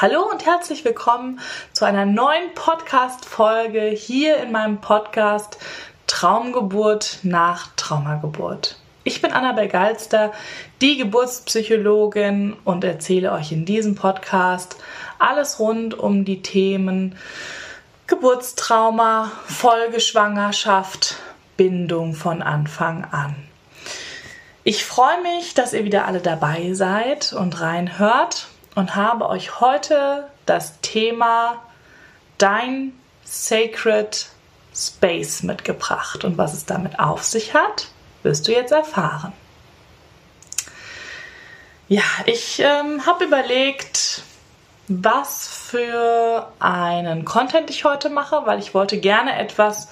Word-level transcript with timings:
Hallo 0.00 0.22
und 0.30 0.46
herzlich 0.46 0.82
willkommen 0.86 1.40
zu 1.74 1.84
einer 1.84 2.06
neuen 2.06 2.54
Podcast-Folge 2.54 3.82
hier 3.82 4.38
in 4.38 4.50
meinem 4.50 4.80
Podcast 4.80 5.58
Traumgeburt 6.06 7.18
nach 7.22 7.68
Traumageburt. 7.76 8.78
Ich 9.04 9.20
bin 9.20 9.30
Annabel 9.30 9.68
Galster, 9.68 10.32
die 10.80 10.96
Geburtspsychologin 10.96 12.56
und 12.64 12.82
erzähle 12.82 13.30
euch 13.32 13.52
in 13.52 13.66
diesem 13.66 13.94
Podcast 13.94 14.76
alles 15.18 15.58
rund 15.58 15.92
um 15.92 16.24
die 16.24 16.40
Themen 16.40 17.14
Geburtstrauma, 18.06 19.30
Folgeschwangerschaft, 19.44 21.16
Bindung 21.58 22.14
von 22.14 22.40
Anfang 22.40 23.04
an. 23.04 23.36
Ich 24.64 24.86
freue 24.86 25.20
mich, 25.20 25.52
dass 25.52 25.74
ihr 25.74 25.84
wieder 25.84 26.06
alle 26.06 26.20
dabei 26.20 26.72
seid 26.72 27.34
und 27.34 27.60
reinhört 27.60 28.46
und 28.74 28.96
habe 28.96 29.28
euch 29.28 29.60
heute 29.60 30.28
das 30.46 30.80
Thema 30.80 31.62
Dein 32.38 32.92
Sacred 33.24 34.28
Space 34.74 35.42
mitgebracht. 35.42 36.24
Und 36.24 36.38
was 36.38 36.54
es 36.54 36.66
damit 36.66 36.98
auf 36.98 37.24
sich 37.24 37.54
hat, 37.54 37.88
wirst 38.22 38.48
du 38.48 38.52
jetzt 38.52 38.72
erfahren. 38.72 39.32
Ja, 41.88 42.04
ich 42.26 42.60
ähm, 42.60 43.04
habe 43.04 43.24
überlegt, 43.24 44.22
was 44.86 45.48
für 45.48 46.48
einen 46.60 47.24
Content 47.24 47.70
ich 47.70 47.84
heute 47.84 48.10
mache, 48.10 48.42
weil 48.44 48.58
ich 48.60 48.74
wollte 48.74 48.98
gerne 48.98 49.36
etwas 49.36 49.88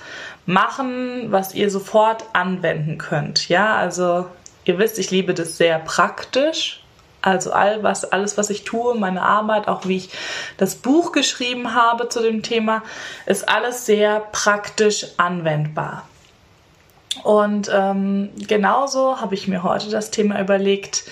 machen, 0.46 1.30
was 1.30 1.54
ihr 1.54 1.70
sofort 1.70 2.24
anwenden 2.32 2.98
könnt. 2.98 3.48
Ja, 3.48 3.76
also 3.76 4.26
ihr 4.64 4.78
wisst, 4.78 4.98
ich 4.98 5.10
liebe 5.10 5.34
das 5.34 5.56
sehr 5.56 5.78
praktisch 5.78 6.82
also 7.22 7.52
all 7.52 7.82
was, 7.82 8.04
alles, 8.04 8.38
was 8.38 8.50
ich 8.50 8.64
tue, 8.64 8.94
meine 8.94 9.22
Arbeit, 9.22 9.68
auch 9.68 9.86
wie 9.86 9.96
ich 9.96 10.10
das 10.56 10.76
Buch 10.76 11.12
geschrieben 11.12 11.74
habe 11.74 12.08
zu 12.08 12.20
dem 12.20 12.42
Thema, 12.42 12.82
ist 13.26 13.48
alles 13.48 13.86
sehr 13.86 14.20
praktisch 14.32 15.06
anwendbar. 15.16 16.06
Und 17.24 17.70
ähm, 17.72 18.30
genauso 18.46 19.20
habe 19.20 19.34
ich 19.34 19.48
mir 19.48 19.62
heute 19.62 19.90
das 19.90 20.10
Thema 20.10 20.40
überlegt, 20.40 21.04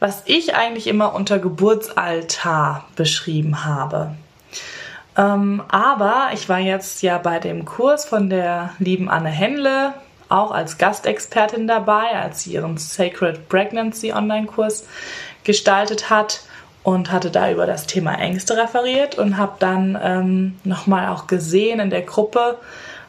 was 0.00 0.22
ich 0.26 0.54
eigentlich 0.54 0.86
immer 0.86 1.14
unter 1.14 1.38
Geburtsaltar 1.38 2.84
beschrieben 2.96 3.64
habe. 3.64 4.14
Ähm, 5.16 5.62
aber 5.68 6.30
ich 6.34 6.48
war 6.48 6.58
jetzt 6.58 7.02
ja 7.02 7.18
bei 7.18 7.38
dem 7.38 7.64
Kurs 7.64 8.04
von 8.04 8.28
der 8.28 8.70
lieben 8.78 9.08
Anne 9.08 9.30
Henle 9.30 9.94
auch 10.28 10.50
als 10.50 10.78
Gastexpertin 10.78 11.66
dabei, 11.66 12.10
als 12.10 12.42
sie 12.42 12.52
ihren 12.54 12.76
Sacred 12.78 13.48
Pregnancy 13.48 14.12
Online-Kurs 14.12 14.86
gestaltet 15.44 16.10
hat 16.10 16.40
und 16.82 17.10
hatte 17.10 17.30
da 17.30 17.50
über 17.50 17.66
das 17.66 17.86
Thema 17.86 18.14
Ängste 18.14 18.56
referiert 18.56 19.18
und 19.18 19.36
habe 19.36 19.56
dann 19.58 19.98
ähm, 20.00 20.58
nochmal 20.64 21.08
auch 21.08 21.26
gesehen 21.26 21.80
in 21.80 21.90
der 21.90 22.02
Gruppe, 22.02 22.58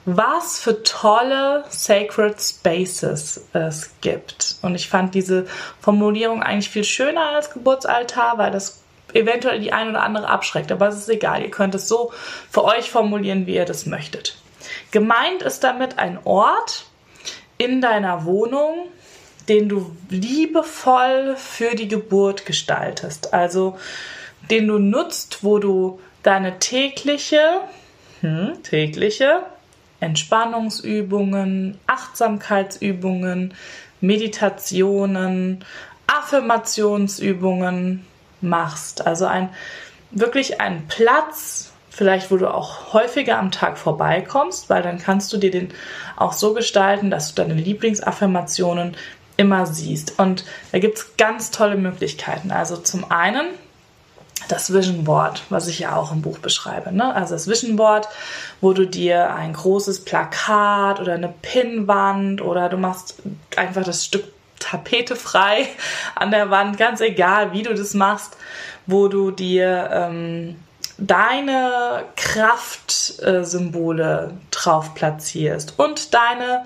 was 0.06 0.60
für 0.60 0.84
tolle 0.84 1.64
Sacred 1.70 2.42
Spaces 2.42 3.45
es 3.54 3.92
gibt. 4.02 4.56
Und 4.62 4.73
ich 4.73 4.90
fand 4.90 5.14
diese 5.14 5.45
Formulierung 5.82 6.42
eigentlich 6.42 6.70
viel 6.70 6.86
schöner 6.86 7.36
als 7.36 7.52
Geburtsaltar, 7.52 8.38
weil 8.38 8.50
das 8.52 8.82
eventuell 9.14 9.60
die 9.60 9.73
eine 9.73 9.92
oder 9.92 10.04
andere 10.04 10.28
abschreckt. 10.28 10.72
Aber 10.72 10.88
es 10.88 10.95
ist 10.95 11.10
egal, 11.10 11.42
ihr 11.42 11.52
könnt 11.52 11.76
es 11.76 11.88
so 11.88 12.12
für 12.50 12.64
euch 12.64 12.90
formulieren, 12.90 13.45
wie 13.45 13.56
ihr 13.56 13.66
das 13.66 13.86
möchtet. 13.86 14.38
Gemeint 14.92 15.44
ist 15.44 15.64
damit 15.64 16.00
ein 16.00 16.18
Ort 16.23 16.87
in 17.58 17.82
deiner 17.82 18.26
Wohnung, 18.26 18.88
den 19.50 19.70
du 19.70 19.96
liebevoll 20.10 21.36
für 21.38 21.76
die 21.76 21.88
Geburt 21.88 22.46
gestaltest. 22.46 23.34
Also 23.34 23.78
den 24.50 24.68
du 24.68 24.80
nutzt, 24.80 25.44
wo 25.44 25.60
du 25.60 26.00
deine 26.24 26.60
tägliche, 26.60 27.62
hm, 28.22 28.62
tägliche 28.64 29.44
Entspannungsübungen, 30.00 31.80
Achtsamkeitsübungen, 31.88 33.54
Meditationen, 34.00 35.66
Affirmationsübungen 36.08 38.06
machst. 38.42 39.06
Also 39.06 39.26
ein 39.26 39.50
wirklich 40.12 40.62
ein 40.62 40.88
Platz, 40.88 41.73
vielleicht 41.98 42.30
wo 42.30 42.38
du 42.38 42.54
auch 42.54 42.94
häufiger 42.94 43.40
am 43.40 43.50
Tag 43.50 43.80
vorbeikommst, 43.80 44.70
weil 44.70 44.84
dann 44.84 45.00
kannst 45.00 45.34
du 45.34 45.38
dir 45.38 45.50
den 45.50 45.74
auch 46.16 46.34
so 46.34 46.54
gestalten, 46.54 47.10
dass 47.10 47.34
du 47.34 47.42
deine 47.42 47.60
Lieblingsaffirmationen 47.60 48.96
immer 49.36 49.66
siehst. 49.66 50.20
Und 50.20 50.46
da 50.72 50.78
gibt 50.78 51.00
es 51.00 51.18
ganz 51.18 51.50
tolle 51.50 51.76
Möglichkeiten. 51.76 52.52
Also 52.52 52.78
zum 52.78 53.10
einen 53.10 53.48
das 54.48 54.72
Vision 54.72 55.06
Board, 55.06 55.42
was 55.50 55.68
ich 55.68 55.80
ja 55.80 55.96
auch 55.96 56.12
im 56.12 56.22
Buch 56.22 56.38
beschreibe. 56.38 56.92
Ne? 56.92 57.16
Also 57.16 57.34
das 57.34 57.48
Vision 57.48 57.78
Board, 57.78 58.08
wo 58.62 58.74
du 58.74 58.86
dir 58.86 59.34
ein 59.34 59.54
großes 59.54 60.06
Plakat 60.06 61.00
oder 61.00 61.16
eine 61.16 61.34
Pinnwand 61.42 62.42
oder 62.42 62.70
du 62.70 62.78
machst 62.78 63.16
einfach 63.56 63.84
das 63.84 64.06
Stück 64.06 64.26
Tapete 64.60 65.16
frei 65.16 65.68
an 66.16 66.30
der 66.30 66.52
Wand, 66.52 66.78
ganz 66.78 67.02
egal, 67.02 67.54
wie 67.54 67.64
du 67.64 67.74
das 67.74 67.96
machst, 67.96 68.38
wo 68.86 69.08
du 69.08 69.32
dir 69.32 69.90
ähm, 69.92 70.58
deine 70.98 72.06
Kraftsymbole 72.16 74.34
drauf 74.52 74.96
platzierst 74.96 75.76
und 75.78 76.14
deine 76.14 76.66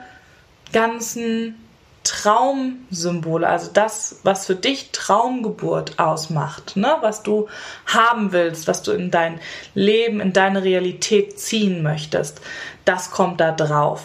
ganzen 0.72 1.56
Traumsymbole, 2.04 3.48
also 3.48 3.70
das, 3.72 4.22
was 4.24 4.48
für 4.48 4.56
dich 4.56 4.92
Traumgeburt 4.92 6.00
ausmacht, 6.00 6.76
ne? 6.76 6.96
was 7.02 7.22
du 7.22 7.48
haben 7.86 8.32
willst, 8.32 8.68
was 8.68 8.82
du 8.82 8.92
in 8.92 9.12
dein 9.12 9.40
Leben, 9.76 10.20
in 10.20 10.34
deine 10.34 10.64
Realität 10.64 11.40
ziehen 11.40 11.84
möchtest, 11.84 12.42
das 12.86 13.12
kommt 13.12 13.40
da 13.40 13.52
drauf 13.52 14.02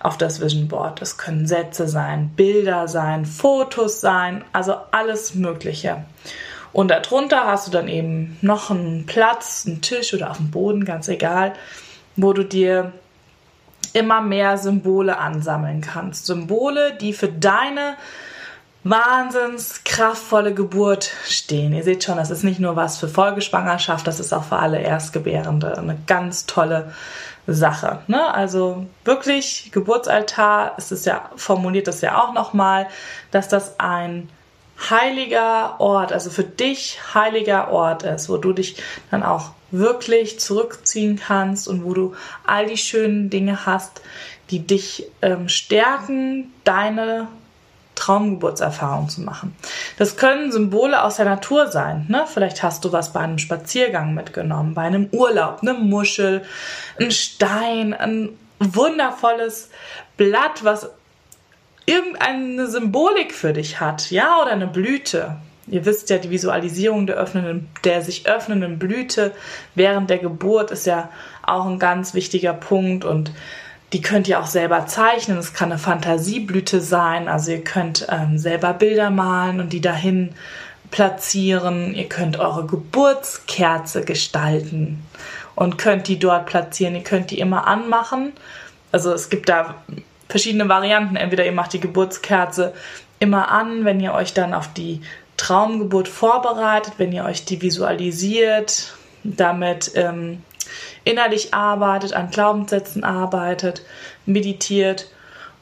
auf 0.00 0.18
das 0.18 0.40
Vision 0.40 0.66
Board. 0.66 1.00
Das 1.00 1.16
können 1.16 1.46
Sätze 1.46 1.86
sein, 1.86 2.30
Bilder 2.34 2.88
sein, 2.88 3.24
Fotos 3.24 4.00
sein, 4.00 4.44
also 4.52 4.74
alles 4.90 5.34
Mögliche. 5.34 6.04
Und 6.72 6.88
darunter 6.88 7.46
hast 7.46 7.66
du 7.66 7.70
dann 7.70 7.88
eben 7.88 8.36
noch 8.42 8.70
einen 8.70 9.06
Platz, 9.06 9.64
einen 9.66 9.80
Tisch 9.80 10.14
oder 10.14 10.30
auf 10.30 10.36
dem 10.36 10.50
Boden, 10.50 10.84
ganz 10.84 11.08
egal, 11.08 11.54
wo 12.16 12.32
du 12.32 12.44
dir 12.44 12.92
immer 13.92 14.20
mehr 14.20 14.58
Symbole 14.58 15.16
ansammeln 15.18 15.80
kannst. 15.80 16.26
Symbole, 16.26 16.96
die 17.00 17.12
für 17.12 17.28
deine 17.28 17.96
wahnsinns 18.84 19.82
kraftvolle 19.84 20.54
Geburt 20.54 21.10
stehen. 21.24 21.72
Ihr 21.72 21.82
seht 21.82 22.04
schon, 22.04 22.16
das 22.16 22.30
ist 22.30 22.44
nicht 22.44 22.60
nur 22.60 22.76
was 22.76 22.98
für 22.98 23.08
Folgeschwangerschaft, 23.08 24.06
das 24.06 24.20
ist 24.20 24.32
auch 24.32 24.44
für 24.44 24.56
alle 24.56 24.78
Erstgebärende 24.78 25.76
eine 25.76 25.98
ganz 26.06 26.46
tolle 26.46 26.92
Sache. 27.46 28.00
Ne? 28.06 28.32
Also 28.32 28.86
wirklich 29.04 29.70
Geburtsaltar, 29.72 30.74
es 30.76 30.92
ist 30.92 31.06
ja 31.06 31.30
formuliert 31.36 31.88
das 31.88 32.00
ja 32.02 32.22
auch 32.22 32.32
nochmal, 32.32 32.86
dass 33.30 33.48
das 33.48 33.80
ein 33.80 34.28
heiliger 34.90 35.80
Ort, 35.80 36.12
also 36.12 36.30
für 36.30 36.44
dich 36.44 36.98
heiliger 37.14 37.70
Ort 37.70 38.02
ist, 38.04 38.28
wo 38.28 38.36
du 38.36 38.52
dich 38.52 38.76
dann 39.10 39.22
auch 39.22 39.50
wirklich 39.70 40.40
zurückziehen 40.40 41.16
kannst 41.18 41.68
und 41.68 41.84
wo 41.84 41.94
du 41.94 42.14
all 42.46 42.66
die 42.66 42.76
schönen 42.76 43.28
Dinge 43.30 43.66
hast, 43.66 44.00
die 44.50 44.66
dich 44.66 45.06
ähm, 45.20 45.48
stärken, 45.48 46.52
deine 46.64 47.28
Traumgeburtserfahrung 47.98 49.08
zu 49.08 49.22
machen. 49.22 49.54
Das 49.98 50.16
können 50.16 50.52
Symbole 50.52 51.02
aus 51.02 51.16
der 51.16 51.24
Natur 51.24 51.66
sein. 51.66 52.06
Ne? 52.08 52.24
Vielleicht 52.32 52.62
hast 52.62 52.84
du 52.84 52.92
was 52.92 53.12
bei 53.12 53.20
einem 53.20 53.38
Spaziergang 53.38 54.14
mitgenommen, 54.14 54.74
bei 54.74 54.82
einem 54.82 55.08
Urlaub, 55.10 55.58
eine 55.62 55.74
Muschel, 55.74 56.44
ein 56.98 57.10
Stein, 57.10 57.92
ein 57.92 58.30
wundervolles 58.60 59.70
Blatt, 60.16 60.62
was 60.64 60.90
irgendeine 61.88 62.68
Symbolik 62.68 63.32
für 63.32 63.52
dich 63.52 63.80
hat, 63.80 64.10
ja, 64.10 64.40
oder 64.42 64.52
eine 64.52 64.66
Blüte. 64.66 65.36
Ihr 65.66 65.84
wisst 65.84 66.10
ja, 66.10 66.18
die 66.18 66.30
Visualisierung 66.30 67.06
der, 67.06 67.16
öffnenden, 67.16 67.68
der 67.84 68.02
sich 68.02 68.26
öffnenden 68.26 68.78
Blüte 68.78 69.32
während 69.74 70.10
der 70.10 70.18
Geburt 70.18 70.70
ist 70.70 70.86
ja 70.86 71.10
auch 71.42 71.66
ein 71.66 71.78
ganz 71.78 72.14
wichtiger 72.14 72.54
Punkt 72.54 73.04
und 73.04 73.32
die 73.92 74.02
könnt 74.02 74.28
ihr 74.28 74.38
auch 74.38 74.46
selber 74.46 74.86
zeichnen. 74.86 75.38
Es 75.38 75.54
kann 75.54 75.70
eine 75.70 75.78
Fantasieblüte 75.78 76.80
sein, 76.80 77.28
also 77.28 77.52
ihr 77.52 77.64
könnt 77.64 78.06
ähm, 78.10 78.38
selber 78.38 78.74
Bilder 78.74 79.10
malen 79.10 79.60
und 79.60 79.72
die 79.72 79.80
dahin 79.80 80.34
platzieren. 80.90 81.94
Ihr 81.94 82.08
könnt 82.08 82.38
eure 82.38 82.66
Geburtskerze 82.66 84.04
gestalten 84.04 85.02
und 85.54 85.78
könnt 85.78 86.08
die 86.08 86.18
dort 86.18 86.46
platzieren. 86.46 86.94
Ihr 86.94 87.02
könnt 87.02 87.30
die 87.30 87.38
immer 87.38 87.66
anmachen. 87.66 88.32
Also 88.92 89.12
es 89.12 89.28
gibt 89.30 89.48
da 89.48 89.74
verschiedene 90.28 90.68
Varianten. 90.68 91.16
Entweder 91.16 91.44
ihr 91.44 91.52
macht 91.52 91.72
die 91.72 91.80
Geburtskerze 91.80 92.74
immer 93.18 93.50
an, 93.50 93.84
wenn 93.84 94.00
ihr 94.00 94.14
euch 94.14 94.34
dann 94.34 94.54
auf 94.54 94.72
die 94.72 95.00
Traumgeburt 95.36 96.08
vorbereitet, 96.08 96.94
wenn 96.98 97.12
ihr 97.12 97.24
euch 97.24 97.44
die 97.44 97.62
visualisiert, 97.62 98.92
damit 99.22 99.92
ähm, 99.94 100.42
innerlich 101.04 101.54
arbeitet, 101.54 102.12
an 102.12 102.30
Glaubenssätzen 102.30 103.04
arbeitet, 103.04 103.82
meditiert. 104.26 105.10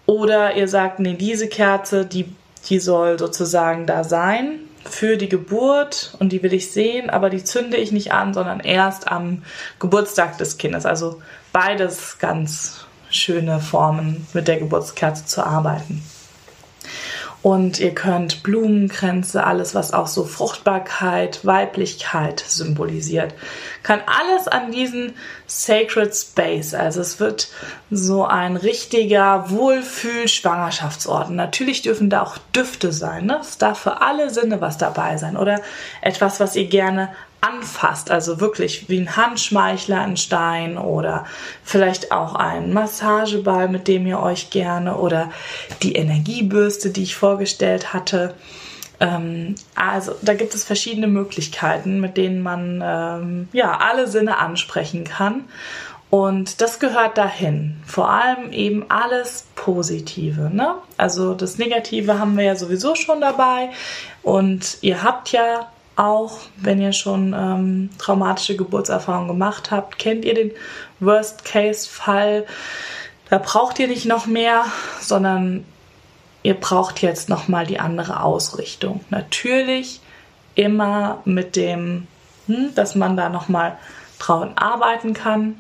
Oder 0.07 0.57
ihr 0.57 0.69
sagt, 0.69 1.01
nee, 1.01 1.15
diese 1.15 1.49
Kerze, 1.49 2.07
die, 2.07 2.33
die 2.69 2.79
soll 2.79 3.19
sozusagen 3.19 3.87
da 3.87 4.05
sein 4.05 4.61
für 4.85 5.17
die 5.17 5.29
Geburt 5.29 6.15
und 6.21 6.31
die 6.31 6.43
will 6.43 6.55
ich 6.55 6.71
sehen, 6.71 7.11
aber 7.11 7.29
die 7.29 7.43
zünde 7.43 7.77
ich 7.77 7.91
nicht 7.91 8.13
an, 8.13 8.35
sondern 8.35 8.61
erst 8.61 9.09
am 9.09 9.43
Geburtstag 9.81 10.39
des 10.39 10.59
Kindes. 10.59 10.87
Also 10.87 11.21
beides 11.53 12.19
ganz 12.19 12.86
schöne 13.17 13.61
Formen, 13.61 14.27
mit 14.33 14.49
der 14.49 14.59
Geburtskerze 14.59 15.27
zu 15.27 15.45
arbeiten. 15.45 16.03
Und 17.47 17.79
ihr 17.79 17.95
könnt 17.95 18.43
Blumenkränze, 18.43 19.45
alles, 19.45 19.77
was 19.77 19.93
auch 19.93 20.09
so 20.09 20.25
Fruchtbarkeit, 20.25 21.47
Weiblichkeit 21.47 22.41
symbolisiert, 22.45 23.35
kann 23.85 24.01
alles 24.05 24.49
an 24.49 24.73
diesen 24.73 25.15
Sacred 25.47 26.13
Space. 26.13 26.75
Also 26.75 27.03
es 27.03 27.21
wird 27.21 27.49
so 27.89 28.25
ein 28.25 28.57
richtiger 28.57 29.49
Wohlfühl-Schwangerschaftsort. 29.49 31.31
Natürlich 31.31 31.83
dürfen 31.83 32.11
da 32.11 32.23
auch 32.23 32.37
Düfte 32.53 32.91
sein. 32.91 33.27
Ne? 33.27 33.39
Es 33.41 33.59
darf 33.59 33.79
für 33.79 34.03
alle 34.03 34.31
Sinne 34.31 34.61
was 34.61 34.77
dabei 34.77 35.17
sein. 35.17 35.37
Oder 35.37 35.61
etwas, 36.01 36.41
was 36.41 36.57
ihr 36.57 36.67
gerne 36.67 37.11
anfasst, 37.47 38.11
also 38.11 38.41
wirklich 38.41 38.89
wie 38.89 38.99
ein 38.99 39.17
Handschmeichler, 39.17 40.01
ein 40.01 40.17
Stein 40.17 40.79
oder 40.79 41.27
vielleicht 41.63 42.13
auch 42.13 42.35
ein 42.35 42.73
Massageball, 42.73 43.69
mit 43.69 43.89
dem 43.89 44.07
ihr 44.07 44.21
euch 44.21 44.51
gerne 44.51 44.97
oder 44.97 45.31
die 45.83 45.95
Energiebürste, 45.95 46.91
die 46.91 47.05
ich 47.05 47.17
vorgestellt 47.17 47.93
hatte. 47.93 48.35
Ähm, 49.01 49.55
also 49.75 50.13
da 50.23 50.35
gibt 50.35 50.55
es 50.55 50.65
verschiedene 50.65 51.07
Möglichkeiten, 51.07 52.01
mit 52.01 52.17
denen 52.17 52.43
man 52.43 52.83
ähm, 52.85 53.49
ja 53.53 53.79
alle 53.79 54.09
Sinne 54.09 54.39
ansprechen 54.39 55.05
kann. 55.05 55.45
Und 56.09 56.61
das 56.61 56.79
gehört 56.79 57.19
dahin. 57.19 57.77
Vor 57.85 58.09
allem 58.09 58.53
eben 58.53 58.87
alles 58.89 59.49
Positive. 59.57 60.51
Ne? 60.53 60.75
Also 60.97 61.35
das 61.35 61.59
Negative 61.59 62.19
haben 62.19 62.37
wir 62.37 62.45
ja 62.45 62.57
sowieso 62.57 62.95
schon 62.95 63.21
dabei. 63.21 63.71
Und 64.23 64.79
ihr 64.83 65.03
habt 65.03 65.33
ja 65.33 65.69
auch, 65.97 66.39
wenn 66.57 66.81
ihr 66.81 66.93
schon 66.93 67.35
ähm, 67.37 67.91
traumatische 67.99 68.57
Geburtserfahrungen 68.57 69.29
gemacht 69.29 69.71
habt, 69.71 69.99
kennt 69.99 70.25
ihr 70.25 70.35
den 70.35 70.53
Worst-Case-Fall. 71.01 72.47
Da 73.31 73.39
braucht 73.39 73.79
ihr 73.79 73.89
nicht 73.89 74.05
noch 74.05 74.27
mehr, 74.27 74.65
sondern 75.01 75.65
ihr 76.43 76.55
braucht 76.55 77.03
jetzt 77.03 77.29
nochmal 77.29 77.67
die 77.67 77.81
andere 77.81 78.23
Ausrichtung. 78.23 79.01
Natürlich 79.11 80.01
immer 80.55 81.21
mit 81.25 81.57
dem, 81.57 82.07
hm, 82.47 82.75
dass 82.75 82.95
man 82.95 83.17
da 83.17 83.29
nochmal 83.29 83.79
dran 84.19 84.53
arbeiten 84.55 85.15
kann, 85.15 85.57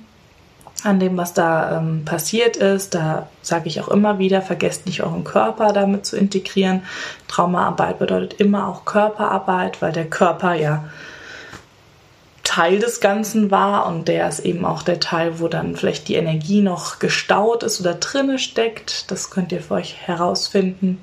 an 0.82 1.00
dem, 1.00 1.16
was 1.16 1.34
da 1.34 1.78
ähm, 1.78 2.04
passiert 2.04 2.56
ist. 2.56 2.94
Da 2.94 3.28
sage 3.42 3.68
ich 3.68 3.80
auch 3.80 3.88
immer 3.88 4.18
wieder, 4.18 4.42
vergesst 4.42 4.86
nicht 4.86 5.02
euren 5.02 5.24
Körper 5.24 5.72
damit 5.72 6.06
zu 6.06 6.16
integrieren. 6.16 6.82
Traumaarbeit 7.28 7.98
bedeutet 7.98 8.40
immer 8.40 8.68
auch 8.68 8.84
Körperarbeit, 8.84 9.82
weil 9.82 9.92
der 9.92 10.06
Körper 10.06 10.54
ja 10.54 10.84
Teil 12.42 12.78
des 12.78 13.00
Ganzen 13.00 13.50
war 13.50 13.86
und 13.86 14.08
der 14.08 14.28
ist 14.28 14.40
eben 14.40 14.64
auch 14.64 14.82
der 14.82 15.00
Teil, 15.00 15.40
wo 15.40 15.48
dann 15.48 15.76
vielleicht 15.76 16.08
die 16.08 16.14
Energie 16.14 16.62
noch 16.62 17.00
gestaut 17.00 17.62
ist 17.62 17.80
oder 17.80 17.94
drinne 17.94 18.38
steckt. 18.38 19.10
Das 19.10 19.30
könnt 19.30 19.52
ihr 19.52 19.60
für 19.60 19.74
euch 19.74 19.96
herausfinden. 20.06 21.02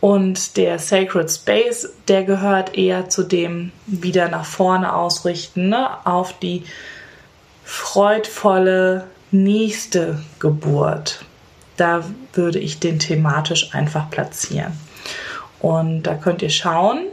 Und 0.00 0.56
der 0.56 0.78
Sacred 0.78 1.30
Space, 1.30 1.88
der 2.08 2.24
gehört 2.24 2.76
eher 2.76 3.08
zu 3.08 3.22
dem 3.22 3.72
wieder 3.86 4.28
nach 4.28 4.44
vorne 4.44 4.94
ausrichten, 4.94 5.68
ne? 5.68 5.88
auf 6.04 6.32
die 6.38 6.64
freudvolle 7.64 9.08
nächste 9.30 10.22
Geburt. 10.38 11.24
Da 11.76 12.04
würde 12.32 12.58
ich 12.58 12.80
den 12.80 12.98
thematisch 12.98 13.74
einfach 13.74 14.10
platzieren. 14.10 14.72
Und 15.60 16.02
da 16.02 16.14
könnt 16.14 16.42
ihr 16.42 16.50
schauen, 16.50 17.06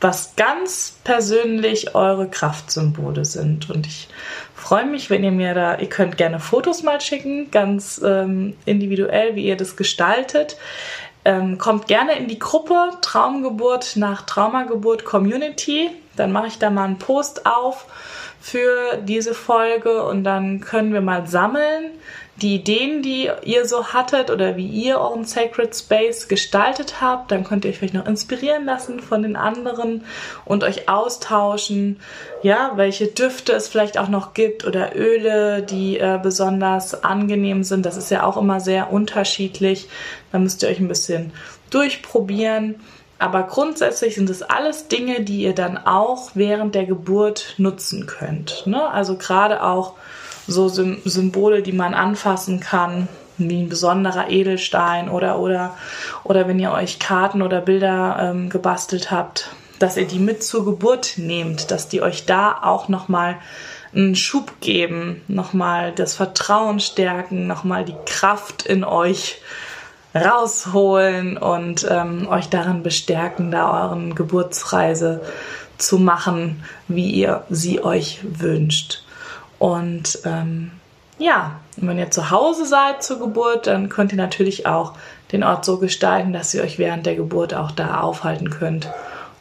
was 0.00 0.34
ganz 0.36 0.96
persönlich 1.04 1.94
eure 1.94 2.28
Kraftsymbole 2.28 3.24
sind. 3.24 3.68
Und 3.68 3.86
ich 3.86 4.08
freue 4.54 4.86
mich, 4.86 5.10
wenn 5.10 5.24
ihr 5.24 5.32
mir 5.32 5.54
da, 5.54 5.78
ihr 5.78 5.88
könnt 5.88 6.16
gerne 6.16 6.40
Fotos 6.40 6.82
mal 6.82 7.00
schicken, 7.00 7.50
ganz 7.50 8.00
ähm, 8.04 8.56
individuell, 8.64 9.34
wie 9.34 9.44
ihr 9.44 9.56
das 9.56 9.76
gestaltet. 9.76 10.56
Ähm, 11.24 11.58
kommt 11.58 11.86
gerne 11.86 12.16
in 12.16 12.28
die 12.28 12.38
Gruppe 12.38 12.92
Traumgeburt 13.02 13.96
nach 13.96 14.22
Traumageburt 14.22 15.04
Community. 15.04 15.90
Dann 16.16 16.32
mache 16.32 16.46
ich 16.46 16.58
da 16.58 16.70
mal 16.70 16.84
einen 16.84 16.98
Post 16.98 17.44
auf 17.44 17.86
für 18.40 18.96
diese 19.02 19.34
Folge 19.34 20.02
und 20.04 20.24
dann 20.24 20.60
können 20.60 20.92
wir 20.92 21.02
mal 21.02 21.26
sammeln 21.26 21.92
die 22.42 22.54
Ideen, 22.54 23.02
die 23.02 23.28
ihr 23.44 23.66
so 23.66 23.88
hattet 23.88 24.30
oder 24.30 24.56
wie 24.56 24.66
ihr 24.66 24.98
euren 24.98 25.24
Sacred 25.24 25.76
Space 25.76 26.28
gestaltet 26.28 27.00
habt. 27.00 27.30
Dann 27.30 27.44
könnt 27.44 27.64
ihr 27.64 27.70
euch 27.70 27.78
vielleicht 27.78 27.94
noch 27.94 28.06
inspirieren 28.06 28.64
lassen 28.64 29.00
von 29.00 29.22
den 29.22 29.36
anderen 29.36 30.04
und 30.44 30.64
euch 30.64 30.88
austauschen, 30.88 32.00
ja, 32.42 32.72
welche 32.76 33.08
Düfte 33.08 33.52
es 33.52 33.68
vielleicht 33.68 33.98
auch 33.98 34.08
noch 34.08 34.32
gibt 34.32 34.64
oder 34.64 34.96
Öle, 34.96 35.62
die 35.62 35.98
äh, 35.98 36.18
besonders 36.22 37.04
angenehm 37.04 37.62
sind. 37.62 37.84
Das 37.84 37.96
ist 37.96 38.10
ja 38.10 38.24
auch 38.24 38.38
immer 38.38 38.60
sehr 38.60 38.90
unterschiedlich. 38.92 39.88
Da 40.32 40.38
müsst 40.38 40.62
ihr 40.62 40.70
euch 40.70 40.80
ein 40.80 40.88
bisschen 40.88 41.32
durchprobieren. 41.68 42.76
Aber 43.20 43.42
grundsätzlich 43.42 44.14
sind 44.14 44.30
es 44.30 44.42
alles 44.42 44.88
Dinge, 44.88 45.20
die 45.20 45.42
ihr 45.42 45.54
dann 45.54 45.76
auch 45.76 46.30
während 46.32 46.74
der 46.74 46.86
Geburt 46.86 47.54
nutzen 47.58 48.06
könnt. 48.06 48.66
Ne? 48.66 48.88
Also 48.90 49.16
gerade 49.16 49.62
auch 49.62 49.92
so 50.46 50.68
Symbole, 50.68 51.60
die 51.60 51.72
man 51.72 51.92
anfassen 51.92 52.60
kann, 52.60 53.08
wie 53.36 53.60
ein 53.60 53.68
besonderer 53.68 54.30
Edelstein 54.30 55.10
oder 55.10 55.38
oder 55.38 55.76
oder 56.24 56.48
wenn 56.48 56.58
ihr 56.58 56.72
euch 56.72 56.98
Karten 56.98 57.42
oder 57.42 57.60
Bilder 57.60 58.16
ähm, 58.18 58.48
gebastelt 58.48 59.10
habt, 59.10 59.50
dass 59.78 59.98
ihr 59.98 60.06
die 60.06 60.18
mit 60.18 60.42
zur 60.42 60.64
Geburt 60.64 61.14
nehmt, 61.16 61.70
dass 61.70 61.88
die 61.88 62.00
euch 62.00 62.24
da 62.24 62.58
auch 62.62 62.88
noch 62.88 63.08
mal 63.08 63.36
einen 63.94 64.16
Schub 64.16 64.60
geben, 64.62 65.20
noch 65.28 65.52
mal 65.52 65.92
das 65.92 66.14
Vertrauen 66.14 66.80
stärken, 66.80 67.46
noch 67.46 67.64
mal 67.64 67.84
die 67.84 67.96
Kraft 68.06 68.64
in 68.64 68.82
euch 68.82 69.42
rausholen 70.14 71.36
und 71.36 71.86
ähm, 71.88 72.26
euch 72.28 72.48
darin 72.48 72.82
bestärken, 72.82 73.50
da 73.50 73.84
euren 73.84 74.14
Geburtsreise 74.14 75.20
zu 75.78 75.98
machen, 75.98 76.62
wie 76.88 77.10
ihr 77.10 77.44
sie 77.48 77.82
euch 77.82 78.20
wünscht. 78.22 79.02
Und 79.58 80.18
ähm, 80.24 80.72
ja, 81.18 81.60
wenn 81.76 81.98
ihr 81.98 82.10
zu 82.10 82.30
Hause 82.30 82.66
seid 82.66 83.02
zur 83.02 83.18
Geburt, 83.18 83.66
dann 83.66 83.88
könnt 83.88 84.12
ihr 84.12 84.18
natürlich 84.18 84.66
auch 84.66 84.94
den 85.32 85.44
Ort 85.44 85.64
so 85.64 85.78
gestalten, 85.78 86.32
dass 86.32 86.54
ihr 86.54 86.62
euch 86.62 86.78
während 86.78 87.06
der 87.06 87.14
Geburt 87.14 87.54
auch 87.54 87.70
da 87.70 88.00
aufhalten 88.00 88.50
könnt. 88.50 88.88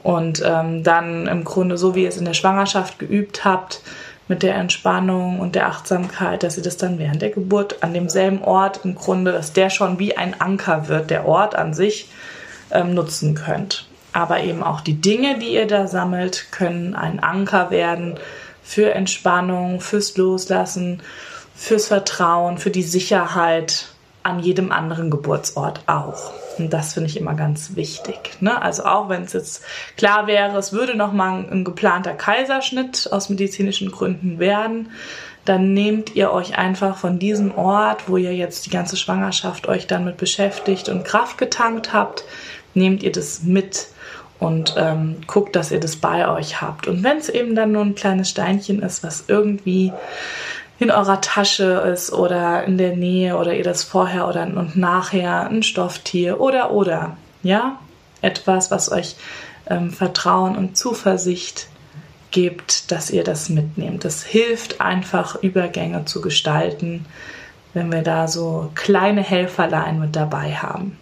Und 0.03 0.41
ähm, 0.45 0.83
dann 0.83 1.27
im 1.27 1.43
Grunde, 1.43 1.77
so 1.77 1.95
wie 1.95 2.03
ihr 2.03 2.09
es 2.09 2.17
in 2.17 2.25
der 2.25 2.33
Schwangerschaft 2.33 2.99
geübt 2.99 3.43
habt, 3.43 3.81
mit 4.29 4.43
der 4.43 4.55
Entspannung 4.55 5.39
und 5.39 5.55
der 5.55 5.67
Achtsamkeit, 5.67 6.43
dass 6.43 6.55
ihr 6.55 6.63
das 6.63 6.77
dann 6.77 6.99
während 6.99 7.21
der 7.21 7.31
Geburt 7.31 7.83
an 7.83 7.93
demselben 7.93 8.43
Ort 8.43 8.81
im 8.85 8.95
Grunde, 8.95 9.31
dass 9.33 9.51
der 9.53 9.71
schon 9.71 9.99
wie 9.99 10.15
ein 10.15 10.39
Anker 10.39 10.87
wird, 10.87 11.09
der 11.09 11.25
Ort 11.25 11.55
an 11.55 11.73
sich 11.73 12.09
ähm, 12.71 12.93
nutzen 12.93 13.33
könnt. 13.33 13.87
Aber 14.13 14.41
eben 14.41 14.63
auch 14.63 14.81
die 14.81 15.01
Dinge, 15.01 15.39
die 15.39 15.53
ihr 15.53 15.67
da 15.67 15.87
sammelt, 15.87 16.51
können 16.51 16.95
ein 16.95 17.19
Anker 17.19 17.71
werden 17.71 18.15
für 18.63 18.93
Entspannung, 18.93 19.81
fürs 19.81 20.15
Loslassen, 20.15 21.01
fürs 21.55 21.87
Vertrauen, 21.87 22.59
für 22.59 22.71
die 22.71 22.83
Sicherheit 22.83 23.87
an 24.29 24.39
jedem 24.39 24.71
anderen 24.71 25.09
Geburtsort 25.09 25.81
auch. 25.87 26.31
Und 26.57 26.71
das 26.71 26.93
finde 26.93 27.09
ich 27.09 27.17
immer 27.17 27.33
ganz 27.33 27.75
wichtig. 27.75 28.37
Ne? 28.41 28.61
Also 28.61 28.83
auch 28.83 29.09
wenn 29.09 29.23
es 29.23 29.33
jetzt 29.33 29.63
klar 29.97 30.27
wäre, 30.27 30.57
es 30.57 30.73
würde 30.73 30.95
nochmal 30.95 31.45
ein, 31.49 31.63
geplanter 31.63 32.13
Kaiserschnitt 32.13 33.09
aus 33.11 33.29
medizinischen 33.29 33.91
Gründen 33.91 34.39
werden, 34.39 34.91
dann 35.45 35.73
nehmt 35.73 36.15
ihr 36.15 36.31
euch 36.31 36.57
einfach 36.57 36.97
von 36.97 37.17
diesem 37.17 37.57
Ort, 37.57 38.07
wo 38.07 38.17
ihr 38.17 38.35
jetzt 38.35 38.65
die 38.65 38.69
ganze 38.69 38.97
Schwangerschaft 38.97 39.67
euch 39.67 39.87
dann 39.87 40.05
mit 40.05 40.17
beschäftigt 40.17 40.89
und 40.89 41.05
Kraft 41.05 41.37
getankt 41.37 41.93
habt, 41.93 42.23
nehmt 42.73 43.03
ihr 43.03 43.11
das 43.11 43.43
mit 43.43 43.87
und 44.39 44.75
ähm, 44.77 45.17
guckt, 45.27 45.55
dass 45.55 45.71
ihr 45.71 45.79
das 45.79 45.97
bei 45.97 46.27
euch 46.29 46.61
habt. 46.61 46.87
Und 46.87 47.03
wenn 47.03 47.17
es 47.17 47.29
eben 47.29 47.55
dann 47.55 47.71
nur 47.71 47.83
ein 47.83 47.95
kleines 47.95 48.29
Steinchen 48.29 48.81
ist, 48.81 49.03
was 49.03 49.25
irgendwie 49.27 49.91
in 50.79 50.91
eurer 50.91 51.21
Tasche 51.21 51.91
ist 51.93 52.11
oder 52.13 52.63
in 52.63 52.77
der 52.77 52.95
Nähe 52.95 53.37
oder 53.37 53.53
ihr 53.53 53.63
das 53.63 53.83
vorher 53.83 54.27
oder 54.27 54.43
und 54.43 54.75
nachher 54.77 55.49
ein 55.49 55.61
Stofftier 55.63 56.39
oder 56.39 56.71
oder 56.71 57.17
ja 57.43 57.79
etwas, 58.21 58.71
was 58.71 58.91
euch 58.91 59.15
ähm, 59.69 59.91
Vertrauen 59.91 60.55
und 60.55 60.77
Zuversicht 60.77 61.67
gibt, 62.31 62.91
dass 62.91 63.09
ihr 63.09 63.23
das 63.23 63.49
mitnehmt. 63.49 64.05
Das 64.05 64.23
hilft 64.23 64.81
einfach 64.81 65.41
Übergänge 65.41 66.05
zu 66.05 66.21
gestalten, 66.21 67.05
wenn 67.73 67.91
wir 67.91 68.01
da 68.01 68.27
so 68.27 68.71
kleine 68.75 69.21
Helferlein 69.21 69.99
mit 69.99 70.15
dabei 70.15 70.55
haben. 70.55 70.97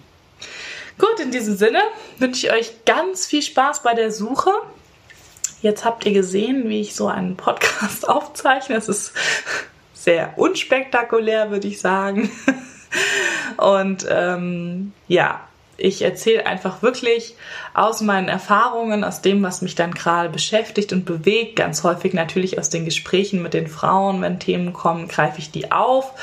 Gut, 0.98 1.20
in 1.22 1.32
diesem 1.32 1.56
Sinne 1.56 1.80
wünsche 2.18 2.48
ich 2.48 2.54
euch 2.54 2.86
ganz 2.86 3.26
viel 3.26 3.42
Spaß 3.42 3.84
bei 3.84 3.94
der 3.94 4.12
Suche. 4.12 4.52
Jetzt 5.62 5.86
habt 5.86 6.06
ihr 6.06 6.14
gesehen, 6.14 6.70
wie 6.70 6.82
ich 6.82 6.96
so 6.96 7.08
einen 7.08 7.36
Podcast 7.36 8.08
aufzeichne. 8.10 8.76
Es 8.76 8.90
ist 8.90 9.14
sehr 9.94 10.38
unspektakulär, 10.38 11.52
würde 11.52 11.68
ich 11.68 11.80
sagen. 11.80 12.30
Und 13.58 14.06
ähm, 14.10 14.94
ja, 15.08 15.42
ich 15.78 16.02
erzähle 16.02 16.46
einfach 16.46 16.82
wirklich 16.82 17.36
aus 17.74 18.02
meinen 18.02 18.30
Erfahrungen, 18.30 19.04
aus 19.04 19.22
dem, 19.22 19.44
was 19.44 19.62
mich 19.62 19.76
dann 19.76 19.94
gerade 19.94 20.30
beschäftigt 20.30 20.92
und 20.92 21.06
bewegt. 21.06 21.56
Ganz 21.56 21.84
häufig 21.84 22.14
natürlich 22.14 22.58
aus 22.58 22.70
den 22.70 22.86
Gesprächen 22.86 23.42
mit 23.44 23.54
den 23.54 23.68
Frauen, 23.68 24.22
wenn 24.22 24.40
Themen 24.40 24.74
kommen, 24.74 25.08
greife 25.08 25.40
ich 25.40 25.52
die 25.52 25.72
auf 25.72 26.14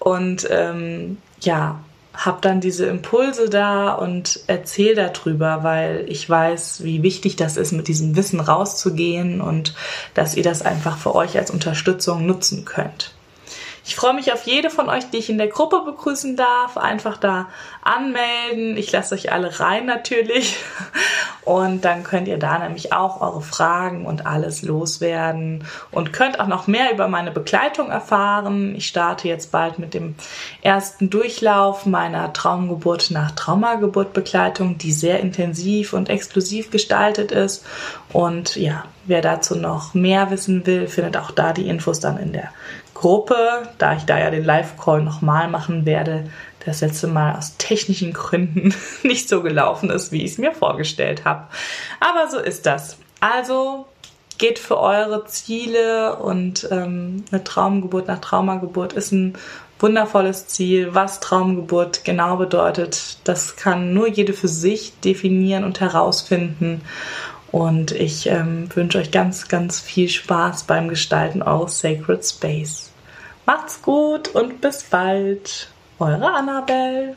und 0.00 0.48
ähm, 0.50 1.18
ja, 1.40 1.80
habe 2.18 2.38
dann 2.40 2.60
diese 2.60 2.86
Impulse 2.86 3.48
da 3.48 3.92
und 3.92 4.40
erzähle 4.48 5.12
darüber, 5.12 5.62
weil 5.62 6.04
ich 6.08 6.28
weiß, 6.28 6.82
wie 6.82 7.04
wichtig 7.04 7.36
das 7.36 7.56
ist, 7.56 7.70
mit 7.70 7.86
diesem 7.86 8.16
Wissen 8.16 8.40
rauszugehen 8.40 9.40
und 9.40 9.74
dass 10.14 10.34
ihr 10.34 10.42
das 10.42 10.62
einfach 10.62 10.98
für 10.98 11.14
euch 11.14 11.38
als 11.38 11.52
Unterstützung 11.52 12.26
nutzen 12.26 12.64
könnt. 12.64 13.14
Ich 13.88 13.96
freue 13.96 14.12
mich 14.12 14.34
auf 14.34 14.42
jede 14.42 14.68
von 14.68 14.90
euch, 14.90 15.08
die 15.08 15.16
ich 15.16 15.30
in 15.30 15.38
der 15.38 15.46
Gruppe 15.46 15.80
begrüßen 15.82 16.36
darf. 16.36 16.76
Einfach 16.76 17.16
da 17.16 17.48
anmelden. 17.80 18.76
Ich 18.76 18.92
lasse 18.92 19.14
euch 19.14 19.32
alle 19.32 19.60
rein 19.60 19.86
natürlich. 19.86 20.58
Und 21.46 21.86
dann 21.86 22.04
könnt 22.04 22.28
ihr 22.28 22.36
da 22.36 22.58
nämlich 22.58 22.92
auch 22.92 23.22
eure 23.22 23.40
Fragen 23.40 24.04
und 24.04 24.26
alles 24.26 24.60
loswerden 24.60 25.64
und 25.90 26.12
könnt 26.12 26.38
auch 26.38 26.48
noch 26.48 26.66
mehr 26.66 26.92
über 26.92 27.08
meine 27.08 27.30
Begleitung 27.30 27.88
erfahren. 27.88 28.74
Ich 28.76 28.86
starte 28.86 29.26
jetzt 29.26 29.52
bald 29.52 29.78
mit 29.78 29.94
dem 29.94 30.16
ersten 30.60 31.08
Durchlauf 31.08 31.86
meiner 31.86 32.34
Traumgeburt 32.34 33.10
nach 33.10 33.30
Traumageburt 33.30 34.12
Begleitung, 34.12 34.76
die 34.76 34.92
sehr 34.92 35.20
intensiv 35.20 35.94
und 35.94 36.10
exklusiv 36.10 36.70
gestaltet 36.70 37.32
ist. 37.32 37.64
Und 38.12 38.56
ja, 38.56 38.84
wer 39.06 39.22
dazu 39.22 39.54
noch 39.56 39.94
mehr 39.94 40.30
wissen 40.30 40.66
will, 40.66 40.88
findet 40.88 41.16
auch 41.16 41.30
da 41.30 41.54
die 41.54 41.68
Infos 41.68 42.00
dann 42.00 42.18
in 42.18 42.34
der 42.34 42.52
Gruppe, 43.00 43.68
da 43.78 43.94
ich 43.94 44.06
da 44.06 44.18
ja 44.18 44.28
den 44.30 44.44
Live-Call 44.44 45.02
nochmal 45.02 45.48
machen 45.48 45.86
werde, 45.86 46.28
das 46.64 46.80
letzte 46.80 47.06
Mal 47.06 47.36
aus 47.36 47.56
technischen 47.56 48.12
Gründen 48.12 48.74
nicht 49.04 49.28
so 49.28 49.40
gelaufen 49.40 49.88
ist, 49.90 50.10
wie 50.10 50.24
ich 50.24 50.32
es 50.32 50.38
mir 50.38 50.50
vorgestellt 50.50 51.24
habe. 51.24 51.46
Aber 52.00 52.28
so 52.28 52.38
ist 52.40 52.66
das. 52.66 52.96
Also 53.20 53.86
geht 54.36 54.58
für 54.58 54.78
eure 54.78 55.26
Ziele 55.26 56.16
und 56.16 56.66
ähm, 56.72 57.24
eine 57.30 57.44
Traumgeburt 57.44 58.08
nach 58.08 58.18
Traumageburt 58.18 58.94
ist 58.94 59.12
ein 59.12 59.38
wundervolles 59.78 60.48
Ziel. 60.48 60.92
Was 60.92 61.20
Traumgeburt 61.20 62.04
genau 62.04 62.36
bedeutet, 62.36 63.18
das 63.22 63.54
kann 63.54 63.94
nur 63.94 64.08
jede 64.08 64.32
für 64.32 64.48
sich 64.48 64.98
definieren 65.04 65.62
und 65.62 65.78
herausfinden. 65.78 66.82
Und 67.52 67.92
ich 67.92 68.26
ähm, 68.26 68.68
wünsche 68.74 68.98
euch 68.98 69.12
ganz, 69.12 69.46
ganz 69.46 69.80
viel 69.80 70.08
Spaß 70.08 70.64
beim 70.64 70.88
Gestalten 70.88 71.42
eures 71.42 71.78
Sacred 71.78 72.24
Space. 72.24 72.87
Macht's 73.48 73.80
gut 73.80 74.28
und 74.34 74.60
bis 74.60 74.82
bald. 74.82 75.70
Eure 75.98 76.34
Annabelle. 76.34 77.16